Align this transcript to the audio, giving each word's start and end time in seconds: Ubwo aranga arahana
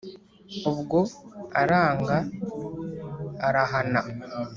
Ubwo 0.69 0.99
aranga 1.61 2.15
arahana 3.47 4.01